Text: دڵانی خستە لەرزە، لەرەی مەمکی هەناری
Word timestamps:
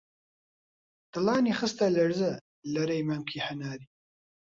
دڵانی 1.11 1.53
خستە 1.59 1.87
لەرزە، 1.95 2.31
لەرەی 2.73 3.05
مەمکی 3.09 3.43
هەناری 3.47 3.87